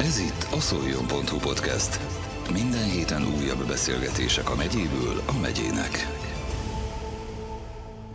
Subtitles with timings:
[0.00, 2.00] Ez itt a szoljon.hu podcast.
[2.52, 5.90] Minden héten újabb beszélgetések a megyéből a megyének.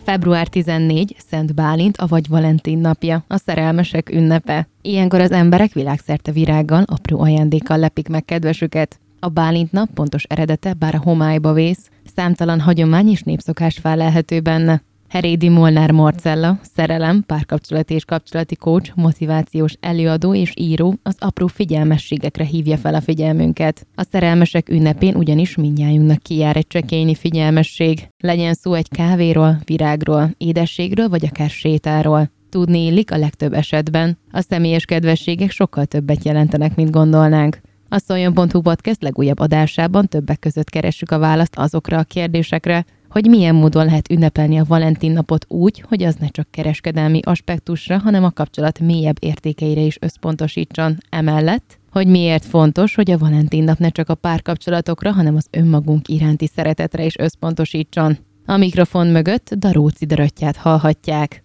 [0.03, 4.67] Február 14, Szent Bálint, avagy Valentin napja, a szerelmesek ünnepe.
[4.81, 8.99] Ilyenkor az emberek világszerte virággal, apró ajándékkal lepik meg kedvesüket.
[9.19, 14.81] A Bálint nap pontos eredete, bár a homályba vész, számtalan hagyomány és népszokás felelhető benne.
[15.13, 22.43] Herédi Molnár Marcella, szerelem, párkapcsolati és kapcsolati coach, motivációs előadó és író az apró figyelmességekre
[22.43, 23.87] hívja fel a figyelmünket.
[23.95, 28.07] A szerelmesek ünnepén ugyanis mindnyájunknak kijár egy csekényi figyelmesség.
[28.17, 32.31] Legyen szó egy kávéról, virágról, édességről vagy akár sétáról.
[32.49, 34.17] Tudni illik a legtöbb esetben.
[34.31, 37.61] A személyes kedvességek sokkal többet jelentenek, mint gondolnánk.
[37.89, 43.55] A Szoljon.hu podcast legújabb adásában többek között keressük a választ azokra a kérdésekre, hogy milyen
[43.55, 48.31] módon lehet ünnepelni a Valentin napot úgy, hogy az ne csak kereskedelmi aspektusra, hanem a
[48.31, 50.97] kapcsolat mélyebb értékeire is összpontosítson.
[51.09, 56.07] Emellett, hogy miért fontos, hogy a Valentin nap ne csak a párkapcsolatokra, hanem az önmagunk
[56.07, 58.17] iránti szeretetre is összpontosítson.
[58.45, 61.43] A mikrofon mögött Daróci Döröttyát hallhatják.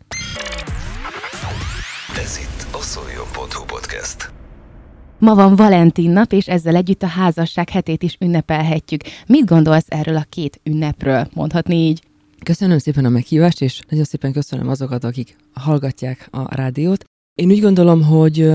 [2.18, 4.37] Ez itt a szoljon.hu podcast.
[5.18, 9.02] Ma van Valentin nap, és ezzel együtt a házasság hetét is ünnepelhetjük.
[9.26, 12.02] Mit gondolsz erről a két ünnepről, mondhatni így?
[12.42, 17.04] Köszönöm szépen a meghívást, és nagyon szépen köszönöm azokat, akik hallgatják a rádiót.
[17.34, 18.50] Én úgy gondolom, hogy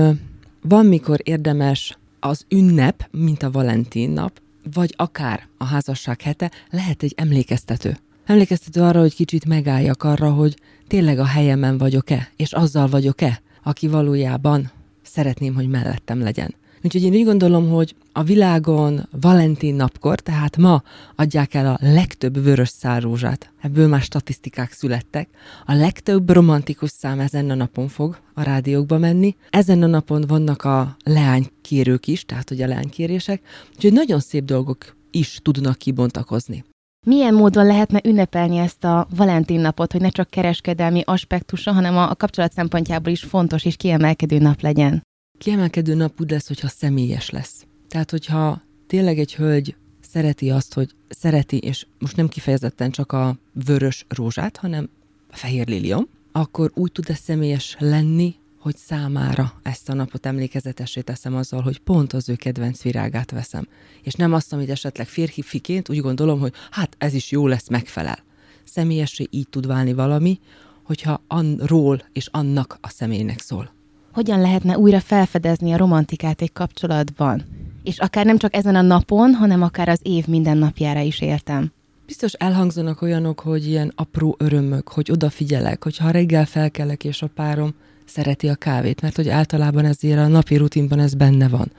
[0.62, 4.40] van, mikor érdemes az ünnep, mint a Valentin nap,
[4.72, 7.96] vagy akár a házasság hete, lehet egy emlékeztető.
[8.26, 10.56] Emlékeztető arra, hogy kicsit megálljak arra, hogy
[10.86, 14.70] tényleg a helyemen vagyok-e, és azzal vagyok-e, aki valójában
[15.14, 16.54] szeretném, hogy mellettem legyen.
[16.82, 20.82] Úgyhogy én úgy gondolom, hogy a világon Valentin napkor, tehát ma
[21.16, 23.52] adják el a legtöbb vörös szárózsát.
[23.60, 25.28] Ebből már statisztikák születtek.
[25.66, 29.36] A legtöbb romantikus szám ezen a napon fog a rádiókba menni.
[29.50, 33.42] Ezen a napon vannak a leánykérők is, tehát hogy a leánykérések.
[33.74, 36.64] Úgyhogy nagyon szép dolgok is tudnak kibontakozni.
[37.06, 42.14] Milyen módon lehetne ünnepelni ezt a Valentin napot, hogy ne csak kereskedelmi aspektusa, hanem a
[42.14, 45.02] kapcsolat szempontjából is fontos és kiemelkedő nap legyen?
[45.38, 47.66] Kiemelkedő nap úgy lesz, hogyha személyes lesz.
[47.88, 53.36] Tehát, hogyha tényleg egy hölgy szereti azt, hogy szereti, és most nem kifejezetten csak a
[53.64, 54.88] vörös rózsát, hanem
[55.30, 61.00] a fehér lilium, akkor úgy tud ez személyes lenni, hogy számára ezt a napot emlékezetessé
[61.00, 63.68] teszem azzal, hogy pont az ő kedvenc virágát veszem.
[64.02, 68.18] És nem azt, amit esetleg férfiként úgy gondolom, hogy hát ez is jó lesz, megfelel.
[68.64, 70.40] Személyessé így tud válni valami,
[70.82, 73.72] hogyha anról és annak a személynek szól.
[74.14, 77.42] Hogyan lehetne újra felfedezni a romantikát egy kapcsolatban?
[77.82, 81.72] És akár nem csak ezen a napon, hanem akár az év minden napjára is értem.
[82.06, 87.30] Biztos elhangzanak olyanok, hogy ilyen apró örömök, hogy odafigyelek, hogy ha reggel felkelek és a
[87.34, 91.72] párom szereti a kávét, mert hogy általában ezért a napi rutinban ez benne van.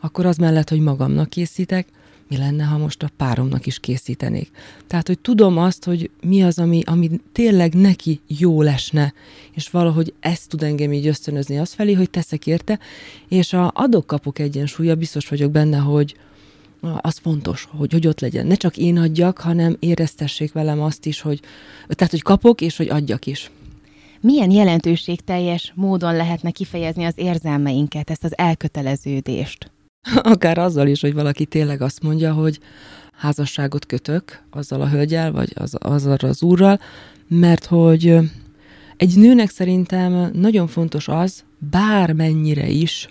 [0.00, 1.88] Akkor az mellett, hogy magamnak készítek,
[2.28, 4.50] mi lenne, ha most a páromnak is készítenék.
[4.86, 9.12] Tehát, hogy tudom azt, hogy mi az, ami, ami tényleg neki jó lesne,
[9.54, 12.78] és valahogy ezt tud engem így ösztönözni az felé, hogy teszek érte,
[13.28, 16.16] és a adok-kapok egyensúlya, biztos vagyok benne, hogy
[17.00, 18.46] az fontos, hogy, hogy ott legyen.
[18.46, 21.40] Ne csak én adjak, hanem éreztessék velem azt is, hogy,
[21.88, 23.50] tehát, hogy kapok, és hogy adjak is.
[24.20, 29.70] Milyen jelentőségteljes módon lehetne kifejezni az érzelmeinket, ezt az elköteleződést?
[30.34, 32.60] Akár azzal is, hogy valaki tényleg azt mondja, hogy
[33.12, 36.80] házasságot kötök azzal a hölgyel, vagy az, azzal az úrral,
[37.28, 38.18] mert hogy
[38.96, 43.08] egy nőnek szerintem nagyon fontos az, bármennyire is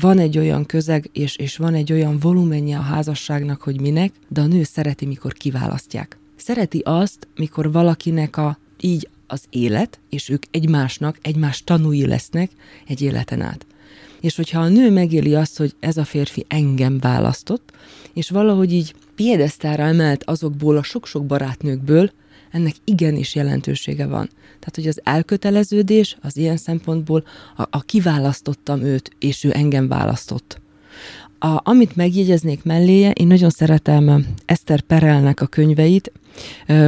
[0.00, 4.40] van egy olyan közeg, és, és van egy olyan volumenje a házasságnak, hogy minek, de
[4.40, 6.18] a nő szereti, mikor kiválasztják.
[6.36, 12.50] Szereti azt, mikor valakinek a így az élet, és ők egymásnak, egymás tanúi lesznek
[12.86, 13.66] egy életen át.
[14.20, 17.72] És hogyha a nő megéli azt, hogy ez a férfi engem választott,
[18.12, 22.10] és valahogy így piedesztára emelt azokból a sok-sok barátnőkből,
[22.50, 24.28] ennek igenis jelentősége van.
[24.58, 27.24] Tehát, hogy az elköteleződés az ilyen szempontból
[27.56, 30.60] a, a kiválasztottam őt, és ő engem választott.
[31.42, 36.12] A, amit megjegyeznék melléje, én nagyon szeretem Eszter Perelnek a könyveit.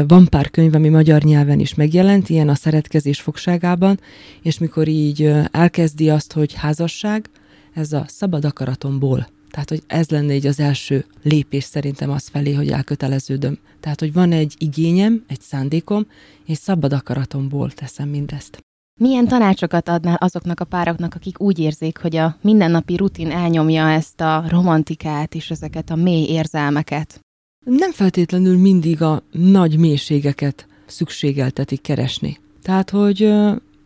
[0.07, 4.01] Van pár könyv, ami magyar nyelven is megjelent, ilyen a szeretkezés fogságában,
[4.43, 7.31] és mikor így elkezdi azt, hogy házasság,
[7.75, 9.29] ez a szabad akaratomból.
[9.51, 13.59] Tehát, hogy ez lenne így az első lépés szerintem az felé, hogy elköteleződöm.
[13.81, 16.07] Tehát, hogy van egy igényem, egy szándékom,
[16.47, 18.65] és szabad akaratomból teszem mindezt.
[19.01, 24.21] Milyen tanácsokat adnál azoknak a pároknak, akik úgy érzik, hogy a mindennapi rutin elnyomja ezt
[24.21, 27.21] a romantikát és ezeket a mély érzelmeket?
[27.65, 32.39] Nem feltétlenül mindig a nagy mélységeket szükségeltetik keresni.
[32.63, 33.33] Tehát, hogy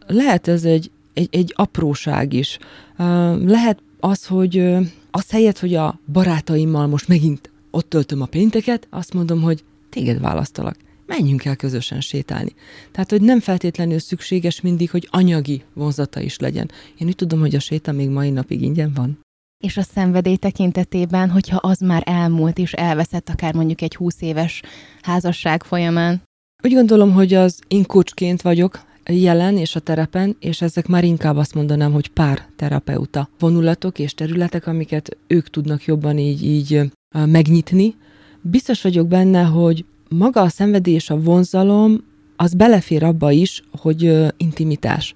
[0.07, 2.59] lehet ez egy, egy, egy apróság is.
[3.45, 4.59] Lehet az, hogy
[5.11, 10.21] az helyett, hogy a barátaimmal most megint ott töltöm a pénteket, azt mondom, hogy téged
[10.21, 10.77] választalak.
[11.07, 12.55] Menjünk el közösen sétálni.
[12.93, 16.71] Tehát, hogy nem feltétlenül szükséges mindig, hogy anyagi vonzata is legyen.
[16.99, 19.19] Én úgy tudom, hogy a séta még mai napig ingyen van.
[19.65, 24.63] És a szenvedély tekintetében, hogyha az már elmúlt és elveszett akár mondjuk egy 20 éves
[25.03, 26.23] házasság folyamán?
[26.65, 31.37] Úgy gondolom, hogy az én coachként vagyok jelen és a terepen, és ezek már inkább
[31.37, 36.81] azt mondanám, hogy pár terapeuta vonulatok és területek, amiket ők tudnak jobban így, így
[37.15, 37.95] megnyitni.
[38.41, 42.05] Biztos vagyok benne, hogy maga a szenvedély és a vonzalom,
[42.37, 45.15] az belefér abba is, hogy intimitás.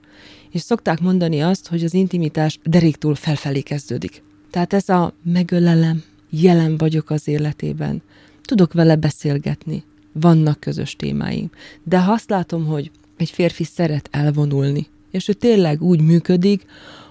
[0.50, 4.22] És szokták mondani azt, hogy az intimitás deréktől felfelé kezdődik.
[4.50, 8.02] Tehát ez a megölelem, jelen vagyok az életében,
[8.42, 11.50] tudok vele beszélgetni, vannak közös témáim.
[11.82, 16.64] De ha azt látom, hogy egy férfi szeret elvonulni, és ő tényleg úgy működik,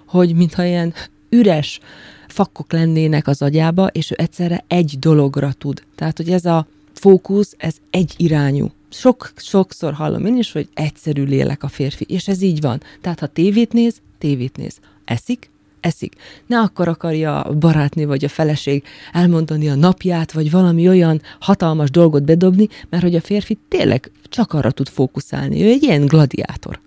[0.06, 0.94] hogy mintha ilyen
[1.30, 1.80] üres
[2.28, 5.84] fakkok lennének az agyába, és ő egyszerre egy dologra tud.
[5.96, 6.68] Tehát, hogy ez a
[7.00, 8.72] fókusz, ez egy irányú.
[8.90, 12.82] Sok, sokszor hallom én is, hogy egyszerű lélek a férfi, és ez így van.
[13.02, 14.80] Tehát, ha tévét néz, tévét néz.
[15.06, 15.50] Eszik,
[15.80, 16.16] eszik.
[16.46, 21.92] Ne akkor akarja a barátné vagy a feleség elmondani a napját, vagy valami olyan hatalmas
[21.92, 25.64] dolgot bedobni, mert hogy a férfi tényleg csak arra tud fókuszálni.
[25.64, 26.80] Ő egy ilyen gladiátor.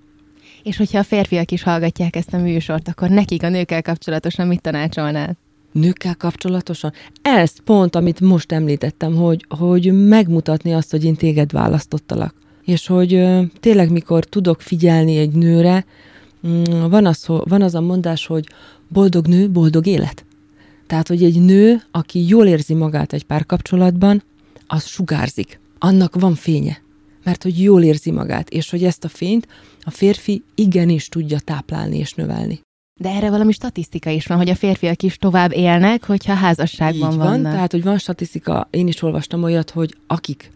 [0.63, 4.61] És hogyha a férfiak is hallgatják ezt a műsort, akkor nekik a nőkkel kapcsolatosan mit
[4.61, 5.37] tanácsolnál?
[5.73, 6.93] Nőkkel kapcsolatosan?
[7.23, 12.35] Ez pont, amit most említettem, hogy, hogy megmutatni azt, hogy én téged választottalak.
[12.65, 13.29] És hogy
[13.61, 15.85] tényleg, mikor tudok figyelni egy nőre,
[16.47, 18.47] mm, van az, van az a mondás, hogy
[18.89, 20.25] boldog nő, boldog élet.
[20.87, 24.23] Tehát, hogy egy nő, aki jól érzi magát egy párkapcsolatban,
[24.67, 25.61] az sugárzik.
[25.79, 26.81] Annak van fénye.
[27.25, 29.49] Mert hogy jól érzi magát, és hogy ezt a fényt
[29.81, 32.61] a férfi igenis tudja táplálni és növelni.
[33.03, 37.17] De erre valami statisztika is van, hogy a férfiak is tovább élnek, hogyha házasságban Így
[37.17, 37.53] van, vannak.
[37.53, 40.51] Tehát, hogy van statisztika, én is olvastam olyat, hogy akik,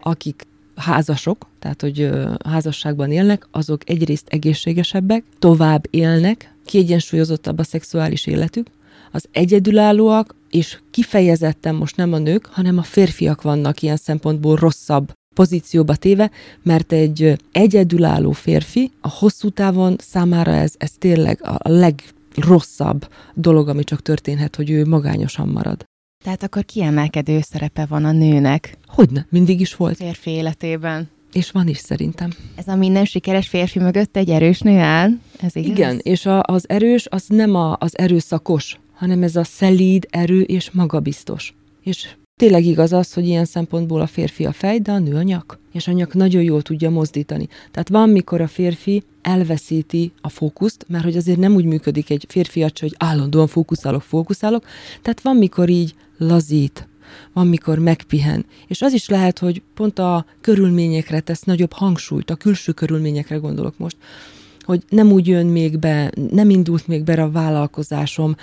[0.00, 0.46] akik
[0.76, 2.10] házasok, tehát hogy
[2.44, 8.66] házasságban élnek, azok egyrészt egészségesebbek, tovább élnek, kiegyensúlyozottabb a szexuális életük,
[9.12, 15.12] az egyedülállóak, és kifejezetten most nem a nők, hanem a férfiak vannak ilyen szempontból rosszabb
[15.34, 16.30] pozícióba téve,
[16.62, 23.84] mert egy egyedülálló férfi a hosszú távon számára ez, ez tényleg a legrosszabb dolog, ami
[23.84, 25.84] csak történhet, hogy ő magányosan marad.
[26.24, 28.76] Tehát akkor kiemelkedő szerepe van a nőnek.
[28.86, 30.00] Hogyne, mindig is volt.
[30.00, 31.08] A férfi életében.
[31.32, 32.30] És van is szerintem.
[32.54, 35.10] Ez a minden sikeres férfi mögött egy erős nő áll?
[35.40, 35.70] Ez igaz?
[35.70, 40.40] Igen, és a, az erős az nem a, az erőszakos, hanem ez a szelíd, erő
[40.40, 41.54] és magabiztos.
[41.82, 42.08] És
[42.42, 45.58] tényleg igaz az, hogy ilyen szempontból a férfi a fej, de a nő a nyak.
[45.72, 47.48] És a nyak nagyon jól tudja mozdítani.
[47.70, 52.24] Tehát van, mikor a férfi elveszíti a fókuszt, mert hogy azért nem úgy működik egy
[52.28, 54.64] férfi, hogy állandóan fókuszálok, fókuszálok.
[55.02, 56.88] Tehát van, mikor így lazít,
[57.32, 58.44] van, mikor megpihen.
[58.66, 63.78] És az is lehet, hogy pont a körülményekre tesz nagyobb hangsúlyt, a külső körülményekre gondolok
[63.78, 63.96] most,
[64.62, 68.36] hogy nem úgy jön még be, nem indult még be a vállalkozásom,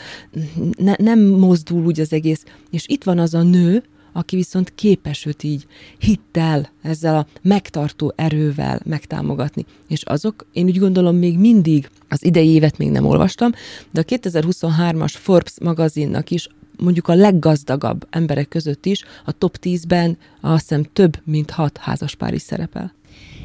[0.77, 2.43] ne, nem mozdul úgy az egész.
[2.71, 3.83] És itt van az a nő,
[4.13, 5.65] aki viszont képes őt így
[5.97, 9.65] hittel, ezzel a megtartó erővel megtámogatni.
[9.87, 13.51] És azok, én úgy gondolom, még mindig, az idei évet még nem olvastam,
[13.91, 16.47] de a 2023-as Forbes magazinnak is
[16.79, 22.33] mondjuk a leggazdagabb emberek között is a top 10-ben azt hiszem több, mint hat házaspár
[22.33, 22.93] is szerepel.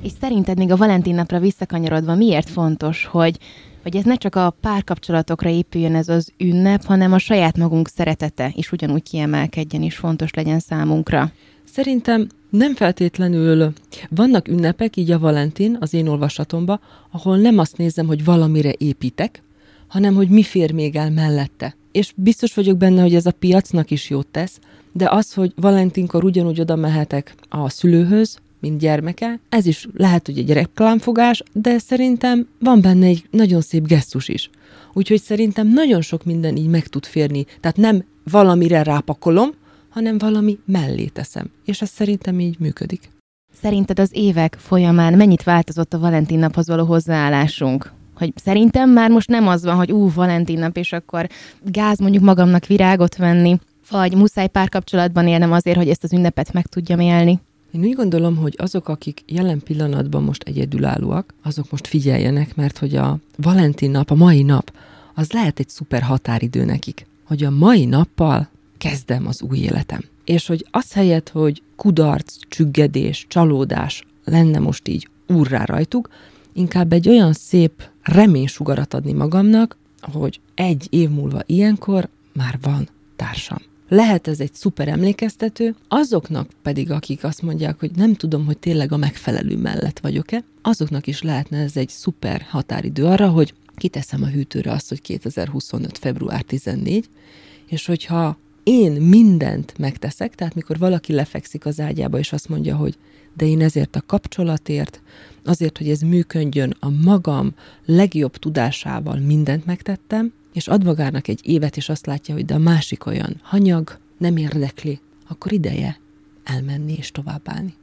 [0.02, 3.38] És szerinted még a Valentin napra visszakanyarodva miért fontos, hogy,
[3.82, 8.52] hogy ez ne csak a párkapcsolatokra épüljön ez az ünnep, hanem a saját magunk szeretete
[8.54, 11.32] is ugyanúgy kiemelkedjen és fontos legyen számunkra?
[11.64, 13.72] Szerintem nem feltétlenül
[14.10, 16.80] vannak ünnepek, így a Valentin az én olvasatomba,
[17.10, 19.42] ahol nem azt nézem, hogy valamire építek,
[19.86, 21.76] hanem hogy mi fér még el mellette.
[21.94, 24.58] És biztos vagyok benne, hogy ez a piacnak is jót tesz,
[24.92, 29.40] de az, hogy Valentinkor ugyanúgy oda mehetek a szülőhöz, mint gyermeke.
[29.48, 34.50] Ez is lehet, hogy egy reklámfogás, de szerintem van benne egy nagyon szép gesztus is.
[34.92, 37.44] Úgyhogy szerintem nagyon sok minden így meg tud férni.
[37.60, 39.50] Tehát nem valamire rápakolom,
[39.88, 41.50] hanem valami mellé teszem.
[41.64, 43.10] És ez szerintem így működik.
[43.60, 47.92] Szerinted az évek folyamán mennyit változott a Valentin naphoz való hozzáállásunk?
[48.14, 51.28] Hogy szerintem már most nem az van, hogy ú, Valentin nap, és akkor
[51.62, 53.58] gáz mondjuk magamnak virágot venni,
[53.90, 57.40] vagy muszáj párkapcsolatban élnem azért, hogy ezt az ünnepet meg tudjam élni.
[57.72, 62.96] Én úgy gondolom, hogy azok, akik jelen pillanatban most egyedülállóak, azok most figyeljenek, mert hogy
[62.96, 64.72] a Valentin nap, a mai nap,
[65.14, 70.00] az lehet egy szuper határidő nekik, hogy a mai nappal kezdem az új életem.
[70.24, 76.08] És hogy az helyett, hogy kudarc, csüggedés, csalódás lenne most így úrrá rajtuk,
[76.52, 83.58] inkább egy olyan szép reménysugarat adni magamnak, hogy egy év múlva ilyenkor már van társam.
[83.88, 88.92] Lehet ez egy szuper emlékeztető, azoknak pedig, akik azt mondják, hogy nem tudom, hogy tényleg
[88.92, 94.26] a megfelelő mellett vagyok-e, azoknak is lehetne ez egy szuper határidő arra, hogy kiteszem a
[94.26, 95.98] hűtőre azt, hogy 2025.
[95.98, 97.08] február 14,
[97.66, 102.96] és hogyha én mindent megteszek, tehát mikor valaki lefekszik az ágyába, és azt mondja, hogy
[103.36, 105.00] de én ezért a kapcsolatért,
[105.46, 111.76] azért, hogy ez működjön, a magam legjobb tudásával mindent megtettem, és ad magának egy évet,
[111.76, 115.98] és azt látja, hogy de a másik olyan hanyag, nem érdekli, akkor ideje
[116.44, 117.74] elmenni és továbbállni.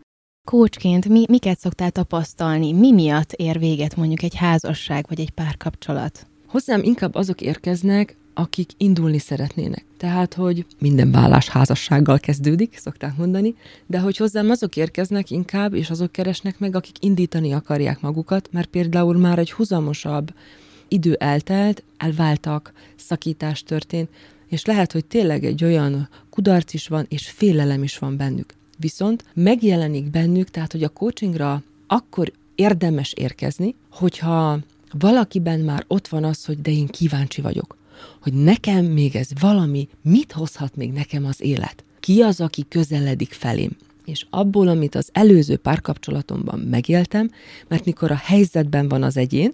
[0.48, 2.74] Kócsként mi, miket szoktál tapasztalni?
[2.74, 6.27] Mi miatt ér véget mondjuk egy házasság vagy egy párkapcsolat?
[6.48, 9.86] Hozzám inkább azok érkeznek, akik indulni szeretnének.
[9.98, 15.90] Tehát, hogy minden vállás házassággal kezdődik, szokták mondani, de hogy hozzám azok érkeznek inkább, és
[15.90, 20.34] azok keresnek meg, akik indítani akarják magukat, mert például már egy huzamosabb
[20.88, 24.10] idő eltelt, elváltak, szakítás történt,
[24.48, 28.54] és lehet, hogy tényleg egy olyan kudarc is van, és félelem is van bennük.
[28.78, 34.60] Viszont megjelenik bennük, tehát, hogy a coachingra akkor érdemes érkezni, hogyha
[34.92, 37.76] valakiben már ott van az, hogy de én kíváncsi vagyok,
[38.22, 41.84] hogy nekem még ez valami, mit hozhat még nekem az élet?
[42.00, 43.72] Ki az, aki közeledik felém?
[44.05, 47.29] És abból, amit az előző párkapcsolatomban megéltem,
[47.67, 49.53] mert mikor a helyzetben van az egyén,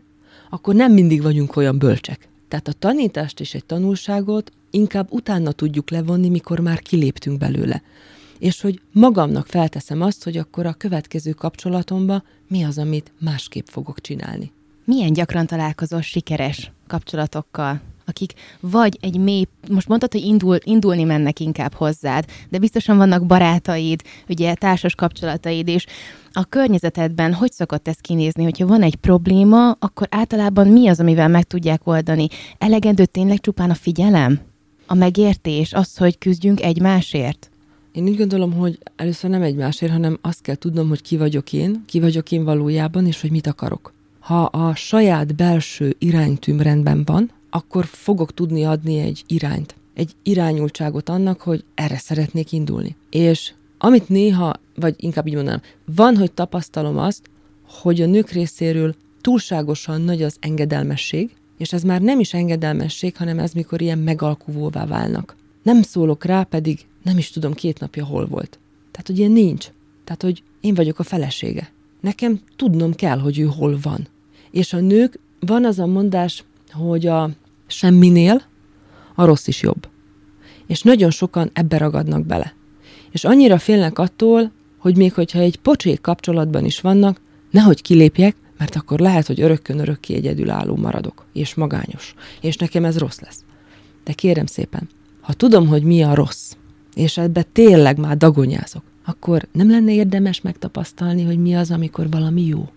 [0.49, 2.29] akkor nem mindig vagyunk olyan bölcsek.
[2.47, 7.81] Tehát a tanítást és egy tanulságot inkább utána tudjuk levonni, mikor már kiléptünk belőle.
[8.39, 14.01] És hogy magamnak felteszem azt, hogy akkor a következő kapcsolatomba mi az, amit másképp fogok
[14.01, 14.51] csinálni.
[14.83, 17.81] Milyen gyakran találkozol sikeres kapcsolatokkal?
[18.07, 23.25] Akik vagy egy mély, most mondtad, hogy indul, indulni mennek inkább hozzád, de biztosan vannak
[23.25, 25.85] barátaid, ugye társas kapcsolataid, és
[26.31, 31.27] a környezetedben hogy szokott ez kinézni, hogyha van egy probléma, akkor általában mi az, amivel
[31.27, 32.27] meg tudják oldani?
[32.57, 34.39] Elegendő tényleg csupán a figyelem?
[34.85, 37.49] A megértés, az, hogy küzdjünk egymásért?
[37.91, 41.83] Én úgy gondolom, hogy először nem egymásért, hanem azt kell tudnom, hogy ki vagyok én,
[41.85, 43.93] ki vagyok én valójában, és hogy mit akarok.
[44.19, 51.09] Ha a saját belső iránytűm rendben van, akkor fogok tudni adni egy irányt, egy irányultságot
[51.09, 52.95] annak, hogy erre szeretnék indulni.
[53.09, 55.61] És amit néha, vagy inkább így mondanám,
[55.95, 57.29] van, hogy tapasztalom azt,
[57.67, 63.39] hogy a nők részéről túlságosan nagy az engedelmesség, és ez már nem is engedelmesség, hanem
[63.39, 65.35] ez mikor ilyen megalkuvóvá válnak.
[65.63, 68.59] Nem szólok rá, pedig nem is tudom két napja hol volt.
[68.91, 69.67] Tehát, hogy ilyen nincs.
[70.03, 71.71] Tehát, hogy én vagyok a felesége.
[72.01, 74.07] Nekem tudnom kell, hogy ő hol van.
[74.51, 77.29] És a nők, van az a mondás, hogy a
[77.67, 78.41] semminél
[79.15, 79.87] a rossz is jobb.
[80.67, 82.53] És nagyon sokan ebbe ragadnak bele.
[83.11, 87.21] És annyira félnek attól, hogy még hogyha egy pocsék kapcsolatban is vannak,
[87.51, 92.97] nehogy kilépjek, mert akkor lehet, hogy örökkön örökké egyedülálló maradok, és magányos, és nekem ez
[92.97, 93.43] rossz lesz.
[94.03, 94.89] De kérem szépen,
[95.21, 96.51] ha tudom, hogy mi a rossz,
[96.93, 102.45] és ebbe tényleg már dagonyázok, akkor nem lenne érdemes megtapasztalni, hogy mi az, amikor valami
[102.45, 102.69] jó,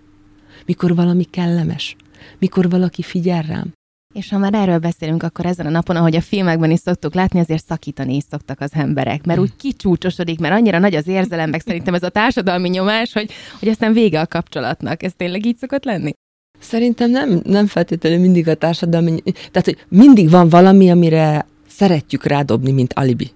[0.67, 1.97] mikor valami kellemes,
[2.39, 3.73] mikor valaki figyel rám,
[4.13, 7.41] és ha már erről beszélünk, akkor ezen a napon, ahogy a filmekben is szoktuk látni,
[7.41, 11.61] azért szakítani is szoktak az emberek, mert úgy kicsúcsosodik, mert annyira nagy az érzelem, meg
[11.61, 15.03] szerintem ez a társadalmi nyomás, hogy, hogy aztán vége a kapcsolatnak.
[15.03, 16.13] Ez tényleg így szokott lenni?
[16.59, 19.23] Szerintem nem, nem feltétlenül mindig a társadalmi...
[19.23, 23.31] Tehát, hogy mindig van valami, amire szeretjük rádobni, mint alibi.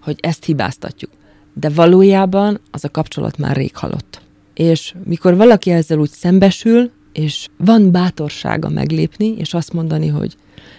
[0.00, 1.10] Hogy ezt hibáztatjuk.
[1.54, 4.20] De valójában az a kapcsolat már rég halott.
[4.54, 10.36] És mikor valaki ezzel úgy szembesül, és van bátorsága meglépni, és azt mondani, hogy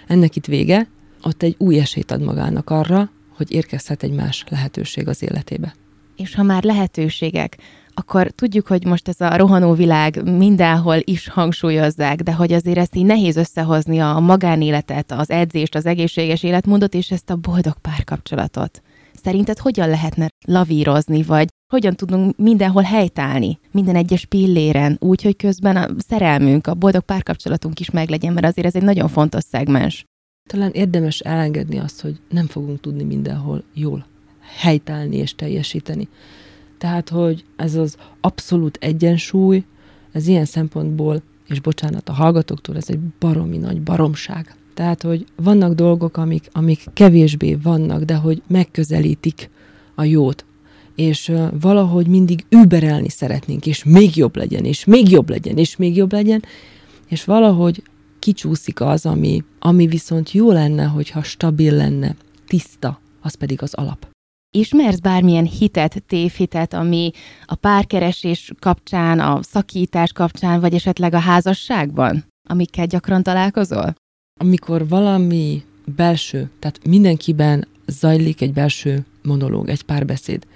[0.07, 0.87] ennek itt vége,
[1.23, 5.73] ott egy új esélyt ad magának arra, hogy érkezhet egy más lehetőség az életébe.
[6.15, 7.57] És ha már lehetőségek,
[7.93, 12.95] akkor tudjuk, hogy most ez a rohanó világ mindenhol is hangsúlyozzák, de hogy azért ezt
[12.95, 18.81] így nehéz összehozni a magánéletet, az edzést, az egészséges életmódot és ezt a boldog párkapcsolatot.
[19.23, 25.75] Szerinted hogyan lehetne lavírozni, vagy hogyan tudunk mindenhol helytállni, minden egyes pilléren, úgy, hogy közben
[25.75, 30.05] a szerelmünk, a boldog párkapcsolatunk is meglegyen, mert azért ez egy nagyon fontos szegmens.
[30.49, 34.05] Talán érdemes elengedni azt, hogy nem fogunk tudni mindenhol jól
[34.59, 36.07] helytállni és teljesíteni.
[36.77, 39.63] Tehát, hogy ez az abszolút egyensúly,
[40.11, 44.55] ez ilyen szempontból, és bocsánat a hallgatóktól, ez egy baromi nagy baromság.
[44.73, 49.49] Tehát, hogy vannak dolgok, amik, amik kevésbé vannak, de hogy megközelítik
[49.95, 50.45] a jót,
[50.95, 55.95] és valahogy mindig überelni szeretnénk, és még jobb legyen, és még jobb legyen, és még
[55.95, 56.43] jobb legyen,
[57.07, 57.83] és valahogy
[58.19, 62.15] kicsúszik az, ami, ami viszont jó lenne, hogyha stabil lenne,
[62.47, 64.09] tiszta, az pedig az alap.
[64.57, 67.11] Ismersz bármilyen hitet, tévhitet, ami
[67.45, 73.93] a párkeresés kapcsán, a szakítás kapcsán, vagy esetleg a házasságban, amikkel gyakran találkozol?
[74.41, 75.63] amikor valami
[75.95, 80.47] belső, tehát mindenkiben zajlik egy belső monológ, egy párbeszéd,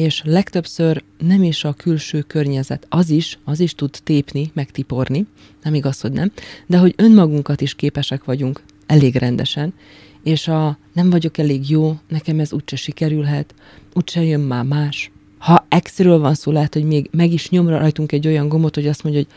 [0.00, 5.26] és legtöbbször nem is a külső környezet, az is, az is tud tépni, meg tiporni,
[5.62, 6.32] nem igaz, hogy nem,
[6.66, 9.74] de hogy önmagunkat is képesek vagyunk elég rendesen,
[10.22, 13.54] és a nem vagyok elég jó, nekem ez úgyse sikerülhet,
[13.94, 15.10] úgyse jön már más.
[15.38, 18.86] Ha exről van szó, lehet, hogy még meg is nyomra rajtunk egy olyan gombot, hogy
[18.86, 19.30] azt mondja, hogy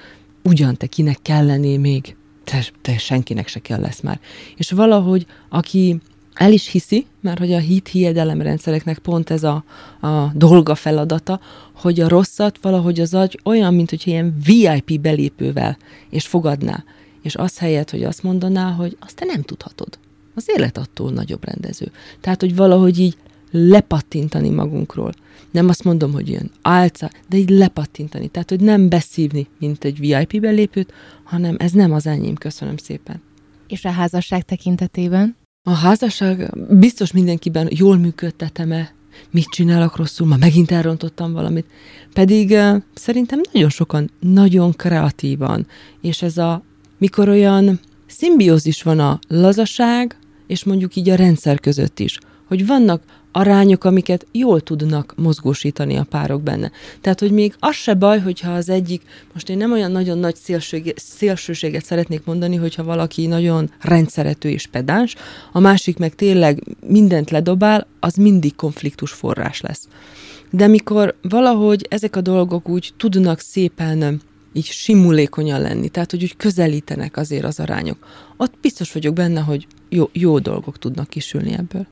[0.52, 4.20] ugyan te kinek kell lenni még, te, te senkinek se kell lesz már.
[4.58, 6.00] És valahogy, aki
[6.34, 9.64] el is hiszi, mert hogy a hit hiedelemrendszereknek pont ez a,
[10.02, 11.40] a dolga, feladata,
[11.74, 15.78] hogy a rosszat valahogy az agy olyan, mint hogy ilyen VIP belépővel,
[16.10, 16.84] és fogadná.
[17.22, 20.00] És az helyett, hogy azt mondaná, hogy azt te nem tudhatod.
[20.36, 21.92] Az élet attól nagyobb rendező.
[22.22, 23.18] Tehát, hogy valahogy így
[23.52, 25.12] lepattintani magunkról.
[25.52, 28.28] Nem azt mondom, hogy ilyen álca, de így lepattintani.
[28.28, 33.22] Tehát, hogy nem beszívni, mint egy VIP belépőt, hanem ez nem az enyém, köszönöm szépen.
[33.68, 35.36] És a házasság tekintetében?
[35.66, 38.94] A házasság biztos mindenkiben jól működtetem-e,
[39.32, 41.66] mit csinálok rosszul, ma megint elrontottam valamit.
[42.14, 42.58] Pedig
[42.94, 45.68] szerintem nagyon sokan, nagyon kreatívan,
[46.02, 46.64] és ez a,
[46.98, 50.18] mikor olyan szimbiózis van a lazaság,
[50.48, 53.04] és mondjuk így a rendszer között is, hogy vannak
[53.34, 56.72] arányok, amiket jól tudnak mozgósítani a párok benne.
[57.02, 59.02] Tehát, hogy még az se baj, hogyha az egyik,
[59.34, 60.36] most én nem olyan nagyon nagy
[60.96, 65.16] szélsőséget, szeretnék mondani, hogyha valaki nagyon rendszerető és pedáns,
[65.52, 69.88] a másik meg tényleg mindent ledobál, az mindig konfliktus forrás lesz.
[70.50, 74.22] De mikor valahogy ezek a dolgok úgy tudnak szépen
[74.54, 77.98] így simulékonyan lenni, tehát hogy úgy közelítenek azért az arányok,
[78.38, 81.88] ott biztos vagyok benne, hogy jó, jó dolgok tudnak kisülni ebből.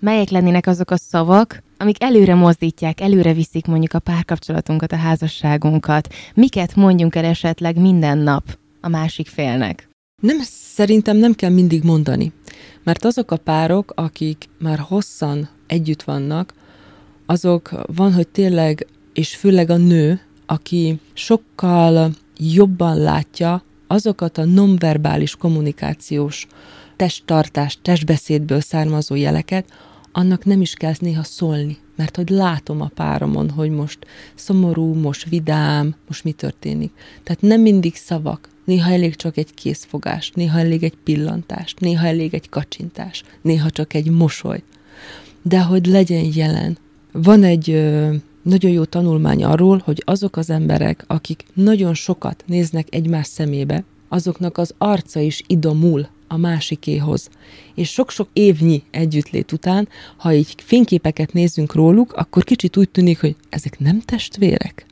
[0.00, 6.14] Melyek lennének azok a szavak, amik előre mozdítják, előre viszik mondjuk a párkapcsolatunkat, a házasságunkat?
[6.34, 9.88] Miket mondjunk el esetleg minden nap a másik félnek?
[10.22, 10.38] Nem,
[10.74, 12.32] szerintem nem kell mindig mondani.
[12.84, 16.54] Mert azok a párok, akik már hosszan együtt vannak,
[17.26, 25.36] azok van, hogy tényleg, és főleg a nő, aki sokkal jobban látja azokat a nonverbális
[25.36, 26.46] kommunikációs
[26.98, 29.72] testtartás, testbeszédből származó jeleket,
[30.12, 33.98] annak nem is kell néha szólni, mert hogy látom a páromon, hogy most
[34.34, 36.92] szomorú, most vidám, most mi történik.
[37.22, 42.34] Tehát nem mindig szavak, néha elég csak egy készfogás, néha elég egy pillantás, néha elég
[42.34, 44.62] egy kacsintás, néha csak egy mosoly.
[45.42, 46.78] De hogy legyen jelen.
[47.12, 52.86] Van egy ö, nagyon jó tanulmány arról, hogy azok az emberek, akik nagyon sokat néznek
[52.90, 57.30] egymás szemébe, azoknak az arca is idomul a másikéhoz.
[57.74, 63.36] És sok-sok évnyi együttlét után, ha így fényképeket nézzünk róluk, akkor kicsit úgy tűnik, hogy
[63.48, 64.86] ezek nem testvérek.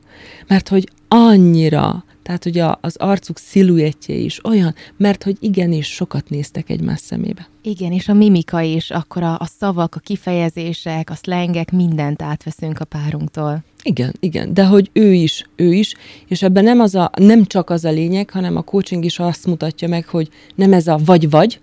[0.47, 6.29] Mert hogy annyira, tehát hogy a, az arcuk sziluettje is olyan, mert hogy igenis sokat
[6.29, 7.47] néztek egymás szemébe.
[7.61, 12.79] Igen, és a mimika is, akkor a, a szavak, a kifejezések, a szlengek, mindent átveszünk
[12.79, 13.63] a párunktól.
[13.83, 15.93] Igen, igen, de hogy ő is, ő is,
[16.27, 19.45] és ebben nem, az a, nem csak az a lényeg, hanem a coaching is azt
[19.45, 21.59] mutatja meg, hogy nem ez a vagy-vagy,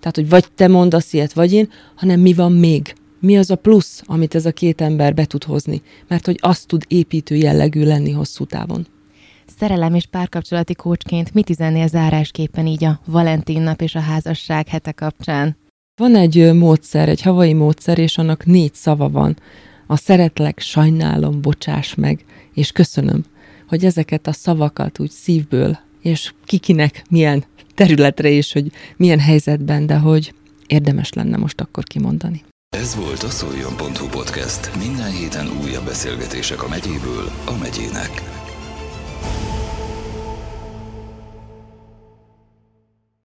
[0.00, 2.94] tehát hogy vagy te mondasz ilyet, vagy én, hanem mi van még.
[3.20, 6.66] Mi az a plusz, amit ez a két ember be tud hozni, mert hogy azt
[6.66, 8.86] tud építő jellegű lenni hosszú távon.
[9.58, 14.92] Szerelem és párkapcsolati kócsként mit üzennél zárásképpen így a Valentin nap és a házasság hete
[14.92, 15.56] kapcsán?
[16.00, 19.36] Van egy módszer, egy havai módszer, és annak négy szava van
[19.86, 23.24] a szeretlek, sajnálom, bocsáss meg, és köszönöm,
[23.68, 27.44] hogy ezeket a szavakat úgy szívből, és kikinek milyen
[27.74, 30.34] területre is, hogy milyen helyzetben, de hogy
[30.66, 32.44] érdemes lenne most akkor kimondani.
[32.76, 34.76] Ez volt a szoljon.hu podcast.
[34.78, 38.46] Minden héten újabb beszélgetések a megyéből a megyének.